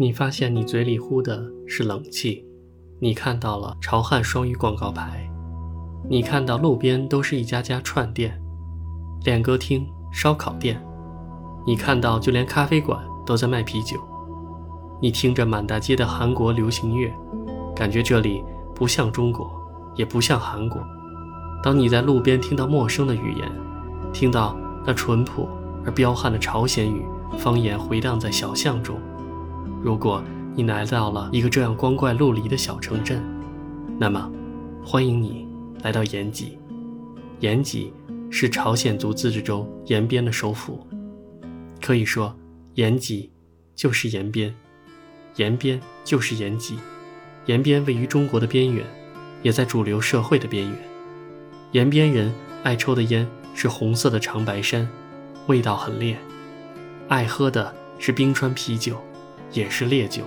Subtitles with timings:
[0.00, 2.42] 你发现你嘴里呼的是冷气，
[3.00, 5.30] 你看到了潮汉双语广告牌，
[6.08, 8.40] 你看到路边都是一家家串店、
[9.26, 10.82] 练歌厅、烧烤店，
[11.66, 14.00] 你看到就连咖啡馆都在卖啤酒，
[15.02, 17.12] 你听着满大街的韩国流行乐，
[17.76, 18.42] 感觉这里
[18.74, 19.50] 不像中国，
[19.96, 20.80] 也不像韩国。
[21.62, 23.52] 当你在路边听到陌生的语言，
[24.14, 25.46] 听到那淳朴
[25.84, 27.04] 而彪悍的朝鲜语
[27.36, 28.98] 方言回荡在小巷中。
[29.82, 30.22] 如果
[30.54, 33.22] 你来到了一个这样光怪陆离的小城镇，
[33.98, 34.30] 那么，
[34.84, 35.48] 欢迎你
[35.82, 36.58] 来到延吉。
[37.38, 37.90] 延吉
[38.30, 40.86] 是朝鲜族自治州延边的首府，
[41.80, 42.36] 可以说，
[42.74, 43.32] 延吉
[43.74, 44.54] 就是延边，
[45.36, 46.78] 延边就是延吉。
[47.46, 48.84] 延边位于中国的边缘，
[49.42, 50.78] 也在主流社会的边缘。
[51.72, 52.30] 延边人
[52.62, 54.86] 爱抽的烟是红色的长白山，
[55.46, 56.16] 味道很烈；
[57.08, 59.02] 爱喝的是冰川啤酒。
[59.52, 60.24] 也是烈酒，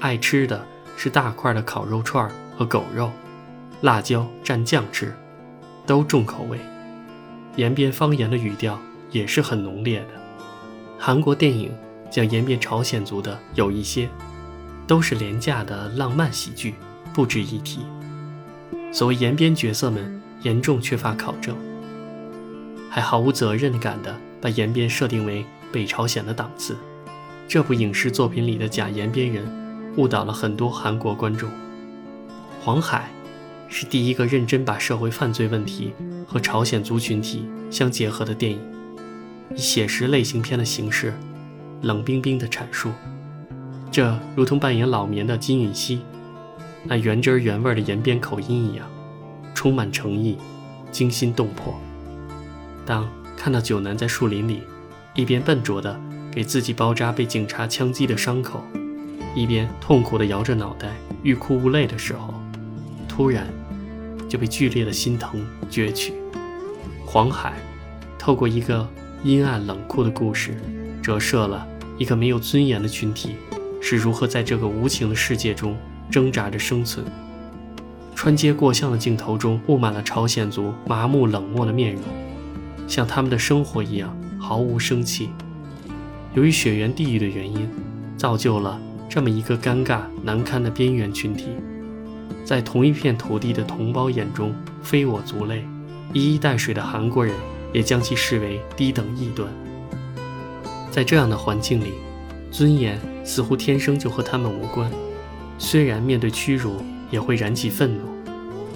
[0.00, 0.64] 爱吃的
[0.96, 3.10] 是大块的烤肉串和狗肉，
[3.82, 5.14] 辣椒蘸酱吃，
[5.86, 6.58] 都重口味。
[7.56, 8.78] 延边方言的语调
[9.10, 10.08] 也是很浓烈的。
[10.98, 11.74] 韩国电影
[12.10, 14.08] 讲延边朝鲜族的有一些，
[14.86, 16.74] 都是廉价的浪漫喜剧，
[17.14, 17.80] 不值一提。
[18.92, 21.56] 所谓延边角色们严重缺乏考证，
[22.90, 26.76] 还毫无责任感的把延边设定为北朝鲜的档次。
[27.48, 29.44] 这部影视作品里的假延边人，
[29.96, 31.48] 误导了很多韩国观众。
[32.60, 33.08] 黄海
[33.68, 35.92] 是第一个认真把社会犯罪问题
[36.26, 38.58] 和朝鲜族群体相结合的电影，
[39.54, 41.14] 以写实类型片的形式，
[41.82, 42.90] 冷冰冰的阐述。
[43.92, 46.00] 这如同扮演老棉的金允熙，
[46.82, 48.84] 那原汁原味的延边口音一样，
[49.54, 50.36] 充满诚意，
[50.90, 51.72] 惊心动魄。
[52.84, 54.62] 当看到九男在树林里，
[55.14, 55.98] 一边笨拙的。
[56.36, 58.62] 给自己包扎被警察枪击的伤口，
[59.34, 62.34] 一边痛苦地摇着脑袋欲哭无泪的时候，
[63.08, 63.46] 突然
[64.28, 66.12] 就被剧烈的心疼攫取。
[67.06, 67.54] 黄海
[68.18, 68.86] 透过一个
[69.24, 70.60] 阴暗冷酷的故事，
[71.02, 71.66] 折射了
[71.96, 73.36] 一个没有尊严的群体
[73.80, 75.74] 是如何在这个无情的世界中
[76.10, 77.02] 挣扎着生存。
[78.14, 82.04] 穿街过巷的镜头中布满了朝鲜族麻木冷漠的面容，
[82.86, 85.30] 像他们的生活一样毫无生气。
[86.36, 87.66] 由于血缘地域的原因，
[88.18, 91.46] 造就了这么一个尴尬难堪的边缘群体，
[92.44, 95.64] 在同一片土地的同胞眼中非我族类，
[96.12, 97.34] 一衣带水的韩国人
[97.72, 99.50] 也将其视为低等异端。
[100.90, 101.94] 在这样的环境里，
[102.50, 104.90] 尊严似乎天生就和他们无关。
[105.58, 108.02] 虽然面对屈辱也会燃起愤怒，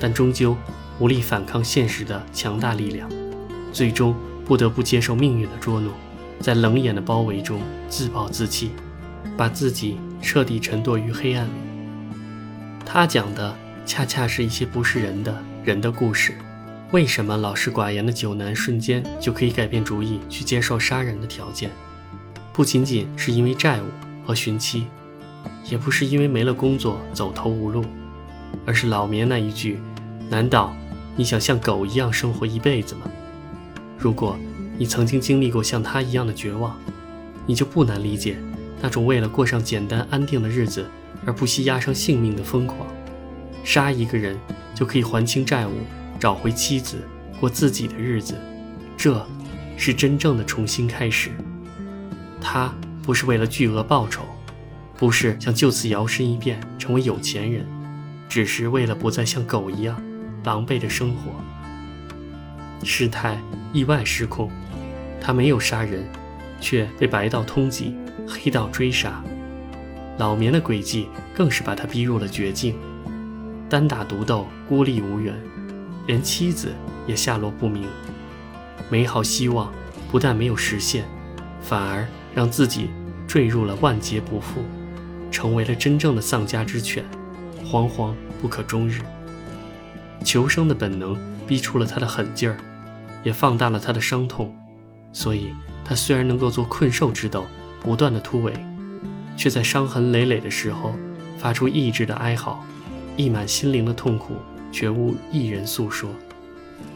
[0.00, 0.56] 但终究
[0.98, 3.06] 无力反抗现实的强大力量，
[3.70, 4.14] 最终
[4.46, 5.92] 不得不接受命运的捉弄。
[6.40, 8.70] 在冷眼的包围中自暴自弃，
[9.36, 11.50] 把自己彻底沉堕于黑暗里。
[12.84, 16.34] 他讲的恰恰是一些不是人的人的故事。
[16.92, 21.70] 为什么老实寡言的九男瞬间就可以改变主意去接受杀人的条件？
[22.52, 23.84] 不仅仅是因为债务
[24.26, 24.86] 和寻妻，
[25.70, 27.84] 也不是因为没了工作走投无路，
[28.66, 29.78] 而是老棉那一句
[30.28, 30.74] ：“难道
[31.16, 33.02] 你想像狗一样生活一辈子吗？”
[33.98, 34.38] 如果。
[34.80, 36.74] 你曾经经历过像他一样的绝望，
[37.44, 38.38] 你就不难理解
[38.80, 40.88] 那种为了过上简单安定的日子
[41.26, 42.86] 而不惜押上性命的疯狂。
[43.62, 44.38] 杀一个人
[44.74, 45.72] 就可以还清债务，
[46.18, 46.96] 找回妻子，
[47.38, 48.34] 过自己的日子，
[48.96, 49.22] 这
[49.76, 51.30] 是真正的重新开始。
[52.40, 54.22] 他不是为了巨额报酬，
[54.96, 57.66] 不是想就此摇身一变成为有钱人，
[58.30, 60.02] 只是为了不再像狗一样
[60.42, 61.32] 狼狈的生活。
[62.82, 63.38] 事态
[63.74, 64.50] 意外失控。
[65.20, 66.04] 他没有杀人，
[66.60, 67.92] 却被白道通缉，
[68.26, 69.22] 黑道追杀。
[70.18, 72.74] 老棉的诡计更是把他逼入了绝境，
[73.68, 75.34] 单打独斗，孤立无援，
[76.06, 76.72] 连妻子
[77.06, 77.84] 也下落不明。
[78.90, 79.72] 美好希望
[80.10, 81.04] 不但没有实现，
[81.62, 82.90] 反而让自己
[83.26, 84.62] 坠入了万劫不复，
[85.30, 87.04] 成为了真正的丧家之犬，
[87.64, 88.12] 惶惶
[88.42, 89.00] 不可终日。
[90.22, 91.16] 求生的本能
[91.46, 92.58] 逼出了他的狠劲儿，
[93.22, 94.54] 也放大了他的伤痛。
[95.12, 95.52] 所以，
[95.84, 97.44] 他虽然能够做困兽之斗，
[97.80, 98.52] 不断的突围，
[99.36, 100.94] 却在伤痕累累的时候
[101.38, 102.64] 发出意志的哀嚎，
[103.16, 104.34] 溢满心灵的痛苦，
[104.70, 106.10] 绝无一人诉说。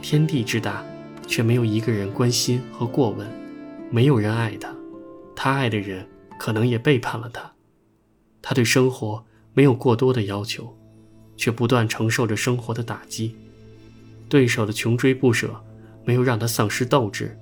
[0.00, 0.84] 天地之大，
[1.26, 3.26] 却没有一个人关心和过问，
[3.90, 4.75] 没有人爱他，
[5.34, 6.06] 他爱的人
[6.38, 7.52] 可能也背叛了他。
[8.40, 9.25] 他对生活
[9.55, 10.76] 没有过多的要求，
[11.37, 13.34] 却不断承受着生活的打击。
[14.28, 15.62] 对手的穷追不舍，
[16.05, 17.38] 没有让他丧失斗志。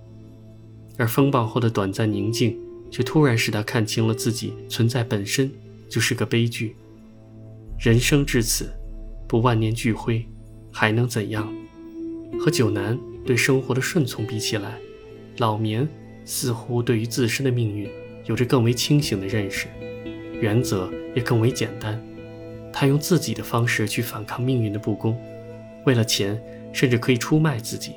[0.99, 2.59] 而风暴后的短暂宁静，
[2.91, 5.51] 却突然使他看清了自己存在本身
[5.89, 6.77] 就是个悲剧。
[7.79, 8.71] 人生至此，
[9.27, 10.25] 不万念俱灰，
[10.71, 11.53] 还能怎样？
[12.39, 14.79] 和九南对生活的顺从比起来，
[15.39, 15.89] 老棉
[16.25, 17.89] 似乎对于自身的命运
[18.27, 19.67] 有着更为清醒的认识，
[20.41, 22.01] 原则也更为简单。
[22.73, 25.21] 他用自己的方式去反抗命运的不公，
[25.85, 26.41] 为了钱，
[26.73, 27.93] 甚至可以出卖自己，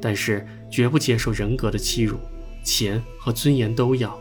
[0.00, 2.16] 但是绝不接受人格的欺辱。
[2.64, 4.18] 钱和尊严都要，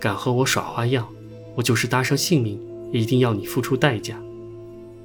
[0.00, 1.06] 敢和我耍花样，
[1.54, 2.60] 我就是搭上性命
[2.92, 4.20] 也一定要你付出代价。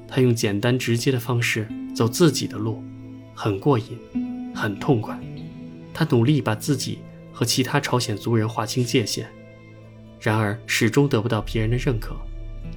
[0.08, 2.81] 他用简单直接的方式走自己的路，
[3.36, 3.98] 很过瘾，
[4.56, 5.19] 很痛快。
[5.94, 7.00] 他努力把自己
[7.31, 9.28] 和其他朝鲜族人划清界限，
[10.19, 12.16] 然而始终得不到别人的认可，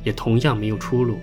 [0.04, 1.18] 也同样没有出路。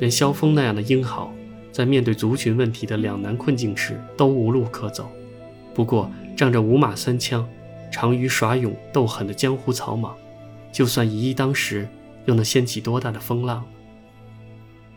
[0.00, 1.32] 连萧峰那样的英豪，
[1.72, 5.10] 在面对族群问题的两难困境时都无路可走。
[5.74, 7.48] 不过，仗着五马三枪，
[7.90, 10.14] 长于耍勇斗狠的江湖草莽，
[10.70, 11.88] 就算一当时，
[12.26, 13.64] 又能掀起多大的风浪？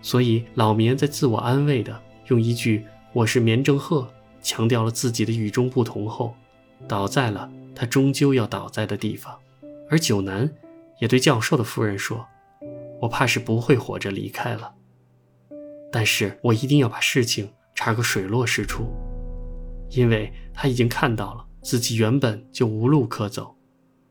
[0.01, 4.07] 所以老棉在自我安慰的用一句“我是棉正鹤”，
[4.44, 6.36] 强调了自己的与众不同后，
[6.88, 9.33] 倒在了他终究要倒在的地方。
[9.89, 10.51] 而九南
[11.00, 12.25] 也对教授的夫人说
[13.01, 14.74] ：“我怕是不会活着离开了，
[15.95, 18.94] 但是我一定要把事情查个水落石出。”
[19.92, 23.56] 因为他已经看到了自己原本就无路可走，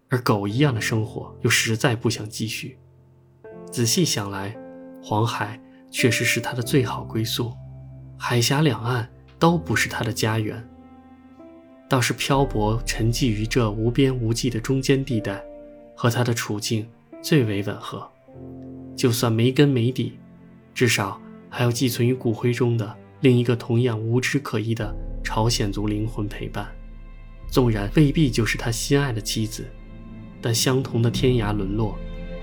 [0.09, 2.79] 而狗一样的生活又实在不想继续。
[3.71, 4.57] 仔细想来，
[5.03, 5.61] 黄海
[5.91, 7.53] 确实是他的最好归宿，
[8.19, 9.07] 海峡两岸
[9.39, 10.67] 都不是他的家园。
[11.87, 15.45] 倒是漂泊沉寂于这无边无际的中间地带，
[15.95, 16.89] 和他的处境
[17.21, 18.11] 最为吻合。
[18.97, 20.19] 就算没根没底，
[20.73, 21.21] 至少
[21.57, 24.93] 还有寄存于骨灰中的另一个同样无枝可依的。
[25.23, 26.67] 朝鲜族灵魂陪伴，
[27.49, 29.65] 纵然未必就是他心爱的妻子，
[30.43, 31.97] 但相同的天涯沦落，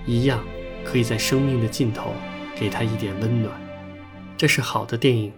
[0.08, 0.44] 一样
[0.84, 2.12] 可以在生命的尽头
[2.56, 3.54] 给他一点温暖。
[4.36, 5.32] 这是好的电影，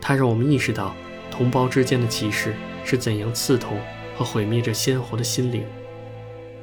[0.00, 0.94] 它让我们意识到
[1.30, 2.54] 同胞之间的歧视
[2.84, 3.76] 是怎样刺痛
[4.16, 5.64] 和毁灭着鲜活的心灵。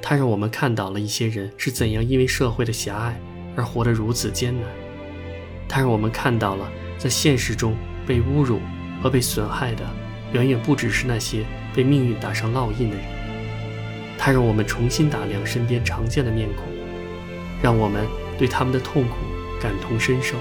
[0.01, 3.19] 它让我们看到了一些人是怎样因为社会的狭隘
[3.55, 4.63] 而活得如此艰难。
[5.69, 8.59] 它让我们看到了在现实中被侮辱。
[9.01, 9.89] 和被损害的，
[10.33, 13.05] 远远不只是那些被命运打上烙印的人。
[14.17, 16.65] 它让我们重新打量身边常见的面孔，
[17.63, 18.05] 让我们
[18.37, 19.15] 对他们的痛苦
[19.61, 20.35] 感同身受。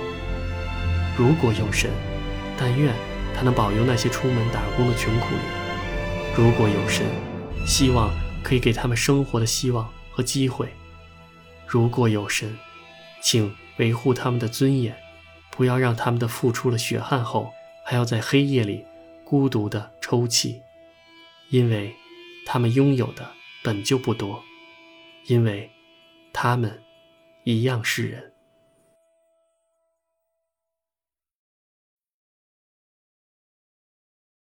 [1.16, 1.88] 如果有神，
[2.58, 2.92] 但愿
[3.32, 5.40] 他能保佑那些出门打工的穷苦人。
[6.36, 7.06] 如果有神，
[7.64, 8.10] 希望
[8.42, 10.66] 可以给他们生活的希望和机会。
[11.64, 12.58] 如果有神，
[13.22, 14.96] 请维护他们的尊严，
[15.58, 17.52] 不要让他们的付出了血汗后。
[17.84, 18.84] 还要在黑夜里
[19.24, 20.60] 孤独地抽泣，
[21.48, 21.94] 因为
[22.44, 23.32] 他们拥有的
[23.64, 24.44] 本就不多，
[25.24, 25.70] 因为
[26.34, 26.82] 他们
[27.44, 28.30] 一样是人。